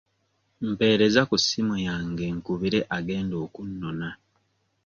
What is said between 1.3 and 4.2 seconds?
ssimu yange nkubira agenda okunnona.